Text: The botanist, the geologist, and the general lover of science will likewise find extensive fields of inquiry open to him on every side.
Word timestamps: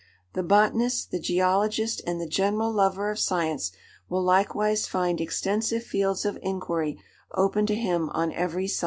The 0.33 0.41
botanist, 0.41 1.11
the 1.11 1.19
geologist, 1.19 2.01
and 2.07 2.19
the 2.19 2.25
general 2.25 2.71
lover 2.71 3.11
of 3.11 3.19
science 3.19 3.71
will 4.09 4.23
likewise 4.23 4.87
find 4.87 5.21
extensive 5.21 5.83
fields 5.83 6.25
of 6.25 6.39
inquiry 6.41 6.97
open 7.35 7.67
to 7.67 7.75
him 7.75 8.09
on 8.09 8.31
every 8.33 8.67
side. 8.67 8.79